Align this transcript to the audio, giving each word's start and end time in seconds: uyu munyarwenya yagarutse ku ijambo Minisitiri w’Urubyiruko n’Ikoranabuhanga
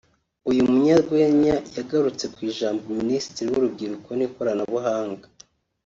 uyu 0.49 0.61
munyarwenya 0.69 1.55
yagarutse 1.75 2.25
ku 2.33 2.39
ijambo 2.51 2.81
Minisitiri 2.99 3.47
w’Urubyiruko 3.53 4.09
n’Ikoranabuhanga 4.17 5.27